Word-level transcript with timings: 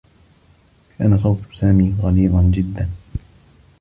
كان 0.99 1.17
صوت 1.17 1.39
سامي 1.59 1.95
غليظا 2.01 2.41
جدّا. 2.53 2.89